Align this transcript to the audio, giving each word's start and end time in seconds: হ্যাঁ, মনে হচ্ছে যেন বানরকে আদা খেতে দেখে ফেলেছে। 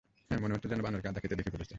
হ্যাঁ, 0.27 0.39
মনে 0.43 0.53
হচ্ছে 0.55 0.69
যেন 0.71 0.79
বানরকে 0.85 1.07
আদা 1.11 1.19
খেতে 1.23 1.35
দেখে 1.39 1.53
ফেলেছে। 1.53 1.69